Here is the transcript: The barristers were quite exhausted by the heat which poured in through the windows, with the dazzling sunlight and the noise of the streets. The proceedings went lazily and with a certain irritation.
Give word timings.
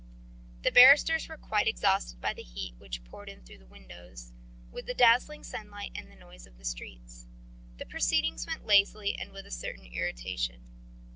The 0.63 0.71
barristers 0.71 1.29
were 1.29 1.37
quite 1.37 1.67
exhausted 1.67 2.19
by 2.19 2.33
the 2.33 2.41
heat 2.41 2.73
which 2.79 3.03
poured 3.03 3.29
in 3.29 3.43
through 3.43 3.59
the 3.59 3.67
windows, 3.67 4.31
with 4.71 4.87
the 4.87 4.95
dazzling 4.95 5.43
sunlight 5.43 5.91
and 5.93 6.09
the 6.09 6.15
noise 6.15 6.47
of 6.47 6.57
the 6.57 6.65
streets. 6.65 7.27
The 7.77 7.85
proceedings 7.85 8.47
went 8.47 8.65
lazily 8.65 9.15
and 9.19 9.31
with 9.31 9.45
a 9.45 9.51
certain 9.51 9.85
irritation. 9.85 10.61